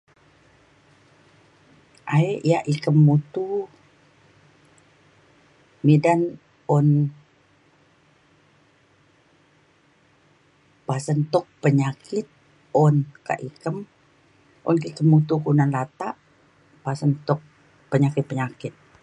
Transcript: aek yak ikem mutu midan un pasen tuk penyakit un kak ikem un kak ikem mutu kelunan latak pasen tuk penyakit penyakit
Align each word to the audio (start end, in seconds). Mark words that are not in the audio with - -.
aek 2.15 2.39
yak 2.51 2.65
ikem 2.73 2.97
mutu 3.07 3.45
midan 5.85 6.21
un 6.75 6.87
pasen 10.87 11.19
tuk 11.31 11.45
penyakit 11.63 12.25
un 12.85 12.95
kak 13.27 13.41
ikem 13.49 13.75
un 14.69 14.75
kak 14.81 14.91
ikem 14.93 15.07
mutu 15.13 15.33
kelunan 15.41 15.69
latak 15.75 16.15
pasen 16.83 17.11
tuk 17.27 17.39
penyakit 17.91 18.23
penyakit 18.31 18.73